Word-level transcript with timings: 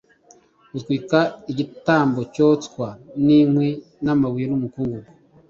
utwika 0.75 1.19
igitambo 1.51 2.19
cyoswa 2.33 2.87
n’inkwi 3.25 3.69
n’amabuye 4.03 4.45
n’umukungugu 4.47 5.09